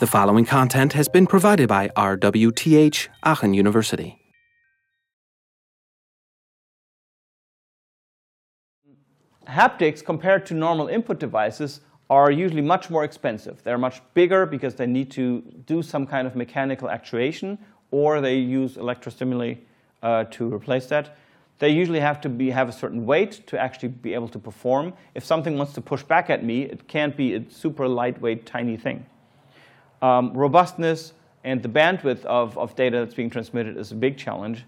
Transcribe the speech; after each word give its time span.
The 0.00 0.06
following 0.08 0.44
content 0.44 0.92
has 0.94 1.08
been 1.08 1.26
provided 1.26 1.68
by 1.68 1.88
RWTH 1.96 3.08
Aachen 3.24 3.54
University. 3.54 4.18
haptics 9.48 10.04
compared 10.04 10.46
to 10.46 10.54
normal 10.54 10.88
input 10.88 11.20
devices 11.20 11.80
are 12.10 12.30
usually 12.30 12.62
much 12.62 12.90
more 12.90 13.04
expensive. 13.04 13.62
They're 13.62 13.78
much 13.78 14.00
bigger 14.14 14.46
because 14.46 14.74
they 14.74 14.86
need 14.86 15.10
to 15.12 15.42
do 15.66 15.82
some 15.82 16.06
kind 16.06 16.26
of 16.26 16.34
mechanical 16.34 16.88
actuation 16.88 17.58
or 17.90 18.20
they 18.20 18.36
use 18.36 18.76
electrostimuli 18.76 19.58
uh, 20.02 20.24
to 20.24 20.52
replace 20.52 20.86
that. 20.86 21.16
They 21.60 21.70
usually 21.70 22.00
have 22.00 22.20
to 22.22 22.28
be, 22.28 22.50
have 22.50 22.68
a 22.68 22.72
certain 22.72 23.06
weight 23.06 23.46
to 23.46 23.58
actually 23.58 23.90
be 23.90 24.12
able 24.12 24.28
to 24.28 24.38
perform. 24.38 24.92
If 25.14 25.24
something 25.24 25.56
wants 25.56 25.72
to 25.74 25.80
push 25.80 26.02
back 26.02 26.30
at 26.30 26.44
me, 26.44 26.62
it 26.62 26.88
can't 26.88 27.16
be 27.16 27.34
a 27.34 27.44
super 27.48 27.86
lightweight, 27.86 28.44
tiny 28.44 28.76
thing. 28.76 29.06
Um, 30.02 30.32
robustness 30.34 31.12
and 31.44 31.62
the 31.62 31.68
bandwidth 31.68 32.24
of, 32.24 32.56
of 32.58 32.74
data 32.74 32.98
that's 32.98 33.14
being 33.14 33.30
transmitted 33.30 33.76
is 33.76 33.92
a 33.92 33.94
big 33.94 34.16
challenge. 34.16 34.64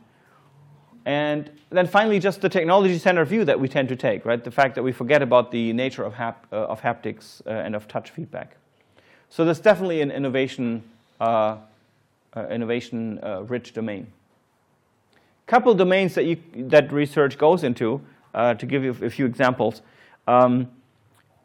And 1.06 1.50
then 1.70 1.86
finally, 1.86 2.18
just 2.18 2.40
the 2.40 2.48
technology 2.48 2.98
center 2.98 3.24
view 3.24 3.44
that 3.44 3.58
we 3.58 3.68
tend 3.68 3.88
to 3.88 3.96
take, 3.96 4.24
right? 4.24 4.42
The 4.42 4.50
fact 4.50 4.74
that 4.74 4.82
we 4.82 4.92
forget 4.92 5.22
about 5.22 5.50
the 5.52 5.72
nature 5.72 6.04
of, 6.04 6.12
hap 6.14 6.46
uh, 6.52 6.56
of 6.56 6.80
haptics 6.82 7.46
uh, 7.46 7.50
and 7.50 7.76
of 7.76 7.86
touch 7.86 8.10
feedback. 8.10 8.56
So 9.30 9.44
there's 9.44 9.60
definitely 9.60 10.00
an 10.02 10.10
innovation, 10.10 10.82
uh, 11.20 11.58
uh 12.36 12.46
innovation 12.48 13.20
uh, 13.22 13.42
rich 13.42 13.72
domain. 13.72 14.08
Couple 15.46 15.72
domains 15.74 16.14
that, 16.16 16.24
you, 16.24 16.38
that 16.56 16.92
research 16.92 17.38
goes 17.38 17.62
into, 17.62 18.00
uh, 18.34 18.54
to 18.54 18.66
give 18.66 18.82
you 18.82 18.90
a 19.00 19.08
few 19.08 19.26
examples. 19.26 19.82
Um, 20.26 20.68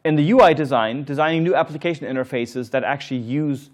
in 0.03 0.15
the 0.15 0.31
UI 0.31 0.55
design, 0.55 1.03
designing 1.03 1.43
new 1.43 1.53
application 1.53 2.07
interfaces 2.07 2.71
that 2.71 2.83
actually 2.83 3.19
use 3.19 3.69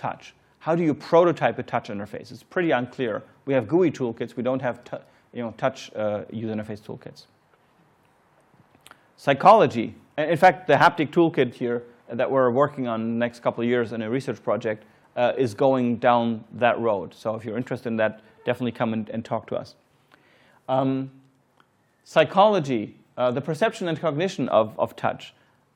touch. 0.00 0.34
How 0.60 0.74
do 0.74 0.82
you 0.82 0.94
prototype 0.94 1.58
a 1.58 1.62
touch 1.62 1.88
interface? 1.88 2.30
It's 2.30 2.42
pretty 2.42 2.70
unclear. 2.70 3.22
We 3.44 3.54
have 3.54 3.68
GUI 3.68 3.90
toolkits. 3.90 4.36
We 4.36 4.42
don't 4.42 4.62
have 4.62 4.80
you 5.32 5.42
know, 5.42 5.54
touch 5.56 5.90
uh, 5.94 6.22
user 6.30 6.54
interface 6.54 6.80
toolkits. 6.80 7.24
Psychology. 9.16 9.94
In 10.16 10.36
fact, 10.36 10.66
the 10.66 10.74
haptic 10.74 11.10
toolkit 11.10 11.54
here 11.54 11.82
that 12.08 12.30
we're 12.30 12.50
working 12.50 12.88
on 12.88 13.00
the 13.00 13.18
next 13.18 13.40
couple 13.40 13.62
of 13.62 13.68
years 13.68 13.92
in 13.92 14.02
a 14.02 14.10
research 14.10 14.42
project 14.42 14.84
uh, 15.16 15.32
is 15.36 15.54
going 15.54 15.96
down 15.96 16.44
that 16.54 16.78
road. 16.78 17.14
So 17.14 17.34
if 17.34 17.44
you're 17.44 17.56
interested 17.56 17.88
in 17.88 17.96
that, 17.96 18.20
definitely 18.44 18.72
come 18.72 18.92
and, 18.92 19.08
and 19.10 19.24
talk 19.24 19.46
to 19.48 19.56
us. 19.56 19.74
Um, 20.68 21.10
psychology, 22.04 22.96
uh, 23.16 23.30
the 23.30 23.40
perception 23.40 23.88
and 23.88 23.98
cognition 23.98 24.48
of, 24.48 24.78
of 24.78 24.96
touch 24.96 25.34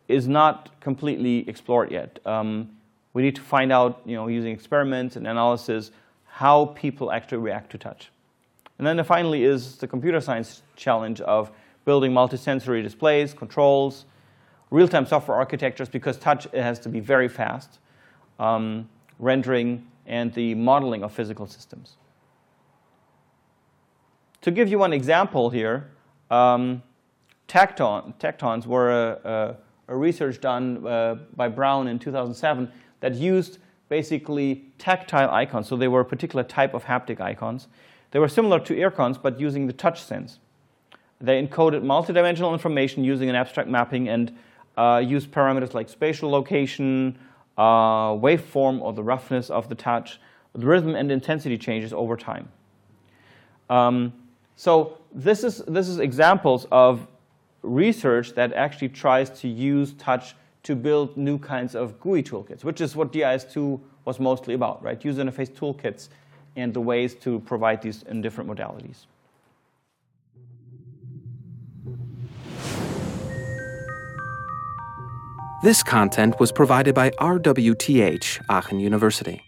is 0.09 0.29
not 0.29 0.71
completely 0.81 1.49
explored 1.49 1.91
yet. 1.91 2.19
Um, 2.27 2.71
we 3.15 3.23
need 3.23 3.37
to 3.37 3.43
find 3.43 3.73
out, 3.73 4.03
you 4.05 4.17
know, 4.17 4.27
using 4.27 4.53
experiments 4.53 5.17
and 5.17 5.27
analysis, 5.27 5.93
how 6.27 6.67
people 6.67 7.11
actually 7.11 7.39
react 7.39 7.71
to 7.71 7.79
touch. 7.79 8.11
And 8.79 8.87
then 8.87 9.03
finally 9.05 9.45
is 9.45 9.77
the 9.77 9.87
computer 9.87 10.21
science 10.21 10.63
challenge 10.77 11.21
of 11.23 11.51
building 11.85 12.13
multisensory 12.13 12.83
displays, 12.83 13.33
controls, 13.33 14.05
real-time 14.71 15.07
software 15.07 15.37
architectures, 15.37 15.89
because 15.89 16.19
touch 16.19 16.49
has 16.53 16.81
to 16.81 16.89
be 16.89 16.99
very 16.99 17.29
fast, 17.29 17.79
um, 18.41 18.89
rendering, 19.21 19.87
and 20.07 20.35
the 20.35 20.55
modeling 20.57 21.05
of 21.05 21.13
physical 21.13 21.47
systems. 21.47 21.97
To 24.41 24.51
give 24.51 24.69
you 24.69 24.79
one 24.79 24.93
example 24.93 25.51
here, 25.51 25.91
um, 26.31 26.83
tacton, 27.47 28.13
tactons 28.19 28.67
were 28.67 28.91
a, 28.91 29.57
a, 29.89 29.93
a 29.93 29.97
research 29.97 30.41
done 30.41 30.85
uh, 30.85 31.15
by 31.37 31.49
Brown 31.49 31.87
in 31.87 31.99
2007 31.99 32.71
that 33.05 33.15
used 33.17 33.59
basically 33.91 34.65
tactile 34.79 35.31
icons. 35.31 35.69
So 35.69 35.77
they 35.77 35.89
were 35.89 36.01
a 36.01 36.05
particular 36.07 36.43
type 36.43 36.73
of 36.73 36.85
haptic 36.85 37.21
icons. 37.21 37.69
They 38.13 38.19
were 38.19 38.31
similar 38.31 38.59
to 38.61 38.75
earcons, 38.75 39.19
but 39.19 39.39
using 39.39 39.67
the 39.67 39.75
touch 39.75 40.03
sense. 40.03 40.39
They 41.21 41.37
encoded 41.43 41.83
multidimensional 41.83 42.55
information 42.55 43.05
using 43.05 43.29
an 43.29 43.37
abstract 43.37 43.69
mapping 43.69 44.09
and 44.09 44.35
uh, 44.79 45.03
used 45.05 45.31
parameters 45.31 45.75
like 45.75 45.91
spatial 45.91 46.31
location, 46.31 47.19
uh, 47.59 48.13
waveform, 48.13 48.81
or 48.81 48.95
the 48.95 49.03
roughness 49.03 49.51
of 49.51 49.69
the 49.69 49.75
touch, 49.75 50.19
the 50.55 50.65
rhythm 50.65 50.95
and 50.95 51.13
intensity 51.13 51.59
changes 51.59 51.93
over 51.93 52.17
time. 52.17 52.49
Um, 53.69 54.15
so 54.57 54.97
this 55.13 55.45
is, 55.45 55.59
this 55.69 55.89
is 55.89 55.99
examples 55.99 56.67
of 56.73 57.07
research 57.61 58.33
that 58.33 58.55
actually 58.55 58.89
tries 58.89 59.29
to 59.41 59.49
use 59.49 59.93
touch 59.93 60.35
to 60.65 60.75
build 60.75 61.17
new 61.17 61.39
kinds 61.39 61.75
of 61.75 62.01
GUI 62.01 62.23
toolkits, 62.23 62.65
which 62.65 62.81
is 62.81 62.97
what 62.97 63.13
DIS2 63.13 63.81
was 64.05 64.19
mostly 64.19 64.55
about, 64.55 64.83
right? 64.83 65.03
User 65.05 65.23
interface 65.23 65.51
toolkits 65.51 66.09
and 66.57 66.75
the 66.75 66.81
ways 66.81 67.15
to 67.17 67.41
provide 67.41 67.83
these 67.83 68.03
in 68.05 68.21
different 68.21 68.51
modalities. 68.51 69.07
This 75.63 75.83
content 75.83 76.39
was 76.39 76.53
provided 76.53 76.95
by 76.95 77.11
RWTH 77.11 78.43
Aachen 78.51 78.81
University. 78.81 79.41